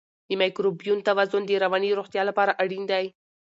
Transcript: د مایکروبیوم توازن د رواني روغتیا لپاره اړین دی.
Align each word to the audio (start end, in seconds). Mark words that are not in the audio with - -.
د 0.27 0.31
مایکروبیوم 0.41 0.99
توازن 1.09 1.41
د 1.45 1.51
رواني 1.63 1.89
روغتیا 1.99 2.23
لپاره 2.29 2.57
اړین 2.63 2.83
دی. 2.91 3.05